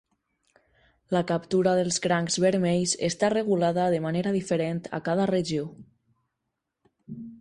La 1.15 1.19
captura 1.31 1.73
dels 1.79 1.99
crancs 2.05 2.37
vermells 2.45 2.95
està 3.09 3.31
regulada 3.35 3.85
de 3.95 3.99
manera 4.07 4.33
diferent 4.39 4.81
a 4.99 5.01
cada 5.11 5.29
regió. 5.35 5.69